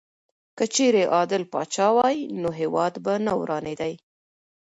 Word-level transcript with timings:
که 0.57 0.65
چېرې 0.73 1.03
عادل 1.15 1.43
پاچا 1.51 1.87
وای 1.95 2.17
نو 2.41 2.49
هېواد 2.59 2.93
به 3.03 3.13
نه 3.25 3.33
ورانېدی. 3.39 3.93